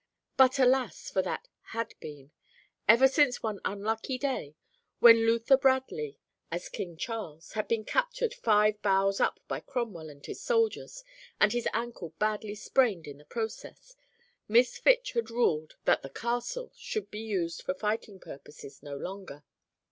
[0.35, 1.47] But alas, for that
[1.77, 2.31] "had been!"
[2.87, 4.55] Ever since one unlucky day,
[4.97, 6.17] when Luther Bradley,
[6.49, 11.03] as King Charles, had been captured five boughs up by Cromwell and his soldiers,
[11.39, 13.95] and his ankle badly sprained in the process,
[14.47, 19.43] Miss Fitch had ruled that "The Castle" should be used for fighting purposes no longer.